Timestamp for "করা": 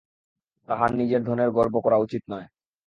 1.85-1.97